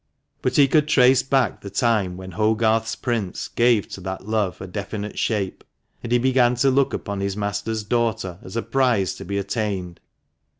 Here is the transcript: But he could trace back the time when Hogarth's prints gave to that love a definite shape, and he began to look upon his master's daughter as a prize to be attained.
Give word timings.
But 0.41 0.55
he 0.55 0.67
could 0.67 0.87
trace 0.87 1.21
back 1.21 1.61
the 1.61 1.69
time 1.69 2.17
when 2.17 2.31
Hogarth's 2.31 2.95
prints 2.95 3.47
gave 3.47 3.87
to 3.89 4.01
that 4.01 4.27
love 4.27 4.59
a 4.59 4.65
definite 4.65 5.19
shape, 5.19 5.63
and 6.01 6.11
he 6.11 6.17
began 6.17 6.55
to 6.55 6.71
look 6.71 6.91
upon 6.91 7.19
his 7.19 7.37
master's 7.37 7.83
daughter 7.83 8.39
as 8.41 8.55
a 8.57 8.63
prize 8.63 9.13
to 9.13 9.25
be 9.25 9.37
attained. 9.37 9.99